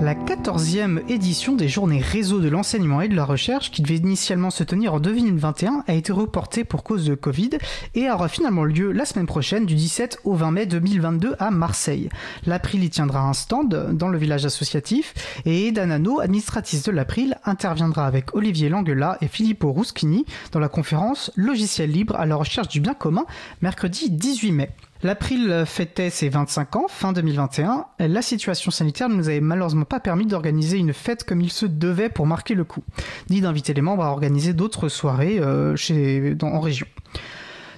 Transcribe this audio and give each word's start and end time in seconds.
La 0.00 0.14
14e 0.14 1.02
édition 1.08 1.56
des 1.56 1.66
journées 1.66 2.00
réseau 2.00 2.40
de 2.40 2.48
l'enseignement 2.48 3.00
et 3.00 3.08
de 3.08 3.16
la 3.16 3.24
recherche, 3.24 3.72
qui 3.72 3.82
devait 3.82 3.96
initialement 3.96 4.50
se 4.50 4.62
tenir 4.62 4.94
en 4.94 5.00
2021, 5.00 5.82
a 5.88 5.92
été 5.92 6.12
reportée 6.12 6.62
pour 6.62 6.84
cause 6.84 7.04
de 7.04 7.16
Covid 7.16 7.50
et 7.96 8.08
aura 8.08 8.28
finalement 8.28 8.62
lieu 8.62 8.92
la 8.92 9.04
semaine 9.04 9.26
prochaine 9.26 9.66
du 9.66 9.74
17 9.74 10.20
au 10.22 10.34
20 10.34 10.50
mai 10.52 10.66
2022 10.66 11.34
à 11.40 11.50
Marseille. 11.50 12.10
L'April 12.46 12.84
y 12.84 12.90
tiendra 12.90 13.22
un 13.22 13.32
stand 13.32 13.90
dans 13.92 14.08
le 14.08 14.18
village 14.18 14.46
associatif 14.46 15.14
et 15.44 15.66
Eda 15.66 15.84
Nano, 15.84 16.20
administratrice 16.20 16.84
de 16.84 16.92
l'April, 16.92 17.36
interviendra 17.44 18.06
avec 18.06 18.36
Olivier 18.36 18.68
Languela 18.68 19.18
et 19.20 19.26
Filippo 19.26 19.72
Ruschini 19.72 20.26
dans 20.52 20.60
la 20.60 20.68
conférence 20.68 21.32
Logiciel 21.34 21.90
libre 21.90 22.14
à 22.14 22.24
la 22.24 22.36
recherche 22.36 22.68
du 22.68 22.80
bien 22.80 22.94
commun 22.94 23.26
mercredi 23.62 24.10
18 24.10 24.52
mai. 24.52 24.70
L'April 25.02 25.62
fêtait 25.64 26.10
ses 26.10 26.28
25 26.28 26.76
ans, 26.76 26.86
fin 26.88 27.12
2021. 27.12 27.86
La 28.00 28.20
situation 28.20 28.72
sanitaire 28.72 29.08
ne 29.08 29.14
nous 29.14 29.28
avait 29.28 29.40
malheureusement 29.40 29.84
pas 29.84 30.00
permis 30.00 30.26
d'organiser 30.26 30.76
une 30.76 30.92
fête 30.92 31.22
comme 31.22 31.40
il 31.40 31.50
se 31.50 31.66
devait 31.66 32.08
pour 32.08 32.26
marquer 32.26 32.54
le 32.54 32.64
coup, 32.64 32.82
ni 33.30 33.40
d'inviter 33.40 33.74
les 33.74 33.80
membres 33.80 34.02
à 34.02 34.10
organiser 34.10 34.54
d'autres 34.54 34.88
soirées 34.88 35.38
euh, 35.38 35.76
chez, 35.76 36.36
en 36.42 36.58
région. 36.58 36.86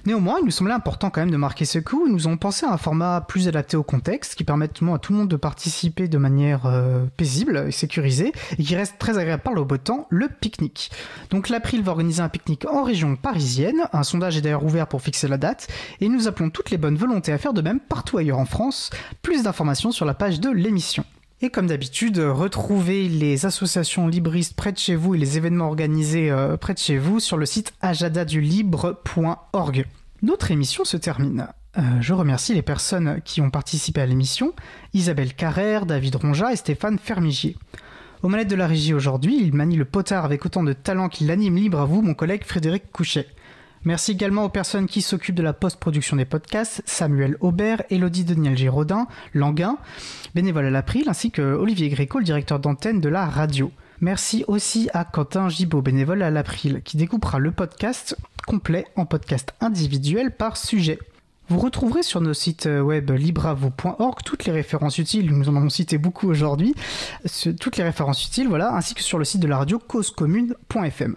Néanmoins, 0.05 0.37
il 0.39 0.45
nous 0.45 0.51
semblait 0.51 0.73
important 0.73 1.09
quand 1.09 1.21
même 1.21 1.31
de 1.31 1.37
marquer 1.37 1.65
ce 1.65 1.79
coup. 1.79 2.07
Nous 2.07 2.27
avons 2.27 2.37
pensé 2.37 2.65
à 2.65 2.71
un 2.71 2.77
format 2.77 3.21
plus 3.21 3.47
adapté 3.47 3.77
au 3.77 3.83
contexte, 3.83 4.35
qui 4.35 4.43
permette 4.43 4.71
à 4.81 4.97
tout 4.99 5.13
le 5.13 5.19
monde 5.19 5.27
de 5.27 5.35
participer 5.35 6.07
de 6.07 6.17
manière 6.17 6.65
euh, 6.65 7.05
paisible 7.17 7.65
et 7.67 7.71
sécurisée, 7.71 8.31
et 8.57 8.63
qui 8.63 8.75
reste 8.75 8.97
très 8.97 9.17
agréable 9.17 9.43
par 9.43 9.53
le 9.53 9.63
beau 9.63 9.77
temps, 9.77 10.07
le 10.09 10.27
pique-nique. 10.27 10.91
Donc 11.29 11.49
l'April 11.49 11.83
va 11.83 11.91
organiser 11.91 12.21
un 12.21 12.29
pique-nique 12.29 12.65
en 12.65 12.83
région 12.83 13.15
parisienne. 13.15 13.87
Un 13.93 14.03
sondage 14.03 14.37
est 14.37 14.41
d'ailleurs 14.41 14.65
ouvert 14.65 14.87
pour 14.87 15.01
fixer 15.01 15.27
la 15.27 15.37
date, 15.37 15.67
et 15.99 16.09
nous 16.09 16.27
appelons 16.27 16.49
toutes 16.49 16.71
les 16.71 16.77
bonnes 16.77 16.97
volontés 16.97 17.31
à 17.31 17.37
faire 17.37 17.53
de 17.53 17.61
même 17.61 17.79
partout 17.79 18.17
ailleurs 18.17 18.39
en 18.39 18.45
France. 18.45 18.89
Plus 19.21 19.43
d'informations 19.43 19.91
sur 19.91 20.05
la 20.05 20.13
page 20.13 20.39
de 20.39 20.49
l'émission. 20.49 21.05
Et 21.43 21.49
comme 21.49 21.65
d'habitude, 21.65 22.19
retrouvez 22.19 23.09
les 23.09 23.47
associations 23.47 24.07
libristes 24.07 24.55
près 24.55 24.71
de 24.71 24.77
chez 24.77 24.95
vous 24.95 25.15
et 25.15 25.17
les 25.17 25.37
événements 25.37 25.65
organisés 25.65 26.29
euh, 26.29 26.55
près 26.55 26.75
de 26.75 26.79
chez 26.79 26.99
vous 26.99 27.19
sur 27.19 27.35
le 27.35 27.47
site 27.47 27.73
ajadadulibre.org. 27.81 29.85
Notre 30.21 30.51
émission 30.51 30.85
se 30.85 30.97
termine. 30.97 31.47
Euh, 31.79 31.81
je 31.99 32.13
remercie 32.13 32.53
les 32.53 32.61
personnes 32.61 33.21
qui 33.25 33.41
ont 33.41 33.49
participé 33.49 34.01
à 34.01 34.05
l'émission, 34.05 34.53
Isabelle 34.93 35.33
Carrère, 35.33 35.87
David 35.87 36.15
Ronja 36.15 36.53
et 36.53 36.57
Stéphane 36.57 36.99
Fermigier. 36.99 37.57
Au 38.21 38.27
manettes 38.27 38.49
de 38.49 38.55
la 38.55 38.67
régie 38.67 38.93
aujourd'hui, 38.93 39.39
il 39.41 39.55
manie 39.55 39.77
le 39.77 39.85
potard 39.85 40.25
avec 40.25 40.45
autant 40.45 40.61
de 40.61 40.73
talent 40.73 41.09
qu'il 41.09 41.25
l'anime 41.25 41.55
libre 41.55 41.79
à 41.79 41.85
vous, 41.85 42.03
mon 42.03 42.13
collègue 42.13 42.43
Frédéric 42.45 42.91
Couchet. 42.91 43.25
Merci 43.83 44.11
également 44.11 44.45
aux 44.45 44.49
personnes 44.49 44.85
qui 44.85 45.01
s'occupent 45.01 45.35
de 45.35 45.41
la 45.41 45.53
post-production 45.53 46.15
des 46.15 46.25
podcasts, 46.25 46.83
Samuel 46.85 47.35
Aubert, 47.39 47.81
Elodie 47.89 48.23
Daniel 48.23 48.55
Giraudin, 48.55 49.07
Languin, 49.33 49.77
bénévole 50.35 50.65
à 50.65 50.69
l'April, 50.69 51.09
ainsi 51.09 51.31
que 51.31 51.41
Olivier 51.41 51.89
Gréco, 51.89 52.19
le 52.19 52.25
directeur 52.25 52.59
d'antenne 52.59 53.01
de 53.01 53.09
la 53.09 53.25
radio. 53.25 53.71
Merci 53.99 54.45
aussi 54.47 54.87
à 54.93 55.03
Quentin 55.03 55.49
Gibaud, 55.49 55.81
bénévole 55.81 56.21
à 56.21 56.29
l'April, 56.29 56.81
qui 56.83 56.95
découpera 56.95 57.39
le 57.39 57.51
podcast 57.51 58.15
complet 58.45 58.85
en 58.95 59.07
podcast 59.07 59.55
individuel 59.61 60.29
par 60.29 60.57
sujet. 60.57 60.99
Vous 61.49 61.59
retrouverez 61.59 62.03
sur 62.03 62.21
nos 62.21 62.35
sites 62.35 62.69
web 62.71 63.09
libravou.org 63.09 64.19
toutes 64.23 64.45
les 64.45 64.51
références 64.51 64.99
utiles, 64.99 65.35
nous 65.35 65.49
en 65.49 65.55
avons 65.55 65.69
cité 65.69 65.97
beaucoup 65.97 66.29
aujourd'hui, 66.29 66.75
toutes 67.59 67.77
les 67.77 67.83
références 67.83 68.25
utiles, 68.27 68.47
voilà, 68.47 68.75
ainsi 68.75 68.93
que 68.93 69.01
sur 69.01 69.17
le 69.17 69.25
site 69.25 69.41
de 69.41 69.47
la 69.47 69.57
radio 69.57 69.79
causecommune.fm. 69.79 71.15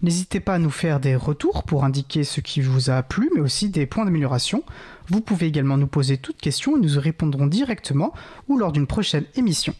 N'hésitez 0.00 0.38
pas 0.38 0.54
à 0.54 0.58
nous 0.58 0.70
faire 0.70 1.00
des 1.00 1.16
retours 1.16 1.64
pour 1.64 1.84
indiquer 1.84 2.22
ce 2.22 2.40
qui 2.40 2.60
vous 2.60 2.88
a 2.88 3.02
plu, 3.02 3.30
mais 3.34 3.40
aussi 3.40 3.68
des 3.68 3.84
points 3.84 4.04
d'amélioration. 4.04 4.62
Vous 5.08 5.20
pouvez 5.20 5.46
également 5.46 5.76
nous 5.76 5.88
poser 5.88 6.18
toutes 6.18 6.40
questions 6.40 6.76
et 6.76 6.80
nous 6.80 6.96
y 6.96 6.98
répondrons 6.98 7.46
directement 7.46 8.12
ou 8.46 8.58
lors 8.58 8.70
d'une 8.70 8.86
prochaine 8.86 9.24
émission. 9.34 9.74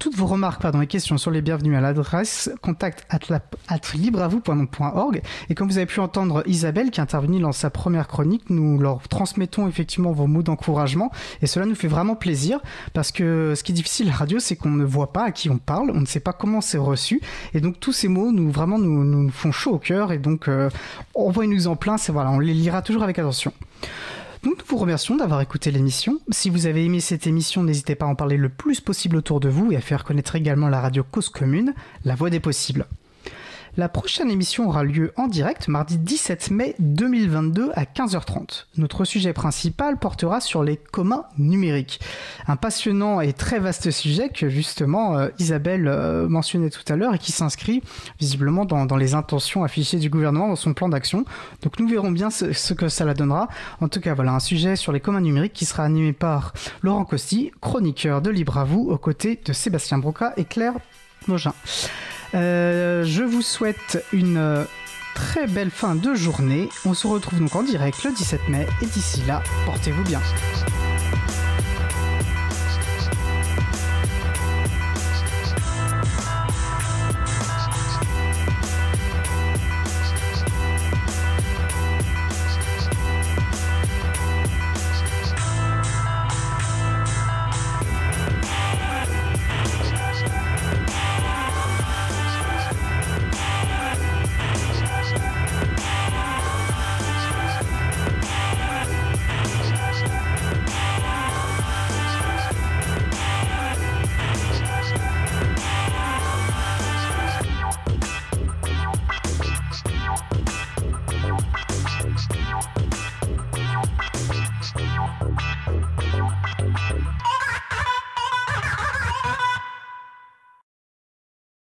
Toutes 0.00 0.16
vos 0.16 0.26
remarques 0.26 0.60
pardon, 0.60 0.80
et 0.80 0.86
questions 0.86 1.18
sont 1.18 1.30
les 1.30 1.40
bienvenues 1.40 1.76
à 1.76 1.80
l'adresse 1.80 2.50
contact 2.62 3.06
at. 3.08 3.20
Et 5.48 5.54
comme 5.54 5.68
vous 5.68 5.76
avez 5.76 5.86
pu 5.86 6.00
entendre 6.00 6.42
Isabelle 6.46 6.90
qui 6.90 7.00
est 7.00 7.02
intervenue 7.02 7.40
dans 7.40 7.52
sa 7.52 7.70
première 7.70 8.08
chronique, 8.08 8.50
nous 8.50 8.78
leur 8.78 9.06
transmettons 9.08 9.68
effectivement 9.68 10.12
vos 10.12 10.26
mots 10.26 10.42
d'encouragement. 10.42 11.10
Et 11.42 11.46
cela 11.46 11.64
nous 11.66 11.74
fait 11.74 11.88
vraiment 11.88 12.16
plaisir 12.16 12.60
parce 12.92 13.12
que 13.12 13.54
ce 13.56 13.62
qui 13.62 13.72
est 13.72 13.74
difficile 13.74 14.08
à 14.08 14.10
la 14.10 14.16
radio, 14.16 14.38
c'est 14.40 14.56
qu'on 14.56 14.70
ne 14.70 14.84
voit 14.84 15.12
pas 15.12 15.24
à 15.24 15.30
qui 15.30 15.48
on 15.48 15.58
parle, 15.58 15.90
on 15.90 16.00
ne 16.00 16.06
sait 16.06 16.20
pas 16.20 16.32
comment 16.32 16.60
c'est 16.60 16.78
reçu. 16.78 17.20
Et 17.54 17.60
donc 17.60 17.78
tous 17.80 17.92
ces 17.92 18.08
mots 18.08 18.32
nous 18.32 18.50
vraiment 18.50 18.78
nous, 18.78 19.04
nous 19.04 19.30
font 19.30 19.52
chaud 19.52 19.74
au 19.74 19.78
cœur. 19.78 20.12
Et 20.12 20.18
donc 20.18 20.48
euh, 20.48 20.70
envoyez-nous 21.14 21.68
en 21.68 21.76
plein, 21.76 21.98
c'est 21.98 22.12
voilà, 22.12 22.30
on 22.30 22.40
les 22.40 22.54
lira 22.54 22.82
toujours 22.82 23.04
avec 23.04 23.18
attention. 23.18 23.52
Nous 24.44 24.54
vous 24.68 24.76
remercions 24.76 25.16
d'avoir 25.16 25.40
écouté 25.40 25.70
l'émission. 25.70 26.20
Si 26.30 26.50
vous 26.50 26.66
avez 26.66 26.84
aimé 26.84 27.00
cette 27.00 27.26
émission, 27.26 27.62
n'hésitez 27.62 27.94
pas 27.94 28.04
à 28.04 28.10
en 28.10 28.14
parler 28.14 28.36
le 28.36 28.50
plus 28.50 28.78
possible 28.78 29.16
autour 29.16 29.40
de 29.40 29.48
vous 29.48 29.72
et 29.72 29.76
à 29.76 29.80
faire 29.80 30.04
connaître 30.04 30.36
également 30.36 30.68
la 30.68 30.82
radio 30.82 31.02
Cause 31.02 31.30
Commune, 31.30 31.72
la 32.04 32.14
voix 32.14 32.28
des 32.28 32.40
possibles. 32.40 32.86
La 33.76 33.88
prochaine 33.88 34.30
émission 34.30 34.68
aura 34.68 34.84
lieu 34.84 35.12
en 35.16 35.26
direct 35.26 35.66
mardi 35.66 35.98
17 35.98 36.52
mai 36.52 36.76
2022 36.78 37.72
à 37.74 37.82
15h30. 37.82 38.66
Notre 38.76 39.04
sujet 39.04 39.32
principal 39.32 39.98
portera 39.98 40.40
sur 40.40 40.62
les 40.62 40.76
communs 40.76 41.24
numériques. 41.38 41.98
Un 42.46 42.54
passionnant 42.54 43.20
et 43.20 43.32
très 43.32 43.58
vaste 43.58 43.90
sujet 43.90 44.28
que 44.28 44.48
justement 44.48 45.18
euh, 45.18 45.28
Isabelle 45.40 45.88
euh, 45.88 46.28
mentionnait 46.28 46.70
tout 46.70 46.84
à 46.86 46.94
l'heure 46.94 47.16
et 47.16 47.18
qui 47.18 47.32
s'inscrit 47.32 47.82
visiblement 48.20 48.64
dans, 48.64 48.96
les 48.96 49.14
intentions 49.14 49.64
affichées 49.64 49.98
du 49.98 50.08
gouvernement 50.08 50.46
dans 50.46 50.56
son 50.56 50.72
plan 50.72 50.88
d'action. 50.88 51.24
Donc 51.62 51.80
nous 51.80 51.88
verrons 51.88 52.12
bien 52.12 52.30
ce, 52.30 52.52
ce, 52.52 52.74
que 52.74 52.88
ça 52.88 53.04
la 53.04 53.14
donnera. 53.14 53.48
En 53.80 53.88
tout 53.88 54.00
cas, 54.00 54.14
voilà 54.14 54.34
un 54.34 54.40
sujet 54.40 54.76
sur 54.76 54.92
les 54.92 55.00
communs 55.00 55.20
numériques 55.20 55.52
qui 55.52 55.64
sera 55.64 55.82
animé 55.82 56.12
par 56.12 56.52
Laurent 56.82 57.04
Costi, 57.04 57.50
chroniqueur 57.60 58.22
de 58.22 58.30
Libre 58.30 58.56
à 58.56 58.62
vous, 58.62 58.88
aux 58.88 58.98
côtés 58.98 59.40
de 59.44 59.52
Sébastien 59.52 59.98
Broca 59.98 60.32
et 60.36 60.44
Claire 60.44 60.74
Mogin. 61.26 61.54
Euh, 62.34 63.04
je 63.04 63.22
vous 63.22 63.42
souhaite 63.42 64.04
une 64.12 64.38
euh, 64.38 64.64
très 65.14 65.46
belle 65.46 65.70
fin 65.70 65.94
de 65.94 66.14
journée. 66.14 66.68
On 66.84 66.94
se 66.94 67.06
retrouve 67.06 67.38
donc 67.38 67.54
en 67.54 67.62
direct 67.62 68.02
le 68.04 68.12
17 68.12 68.48
mai 68.48 68.66
et 68.82 68.86
d'ici 68.86 69.22
là, 69.26 69.42
portez-vous 69.66 70.02
bien. 70.02 70.20